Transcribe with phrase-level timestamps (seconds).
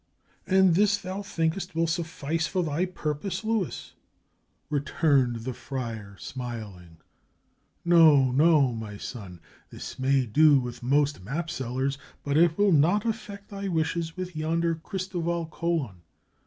[0.47, 3.93] "And this, thou thinkest, will suffice for thy purpose, Luis!"
[4.67, 6.97] returned the friar, smiling.
[7.85, 13.05] "No, no, my son; this may do with most map sellers, but it will not
[13.05, 16.01] effect thy wishes with yonder Christoval Colon.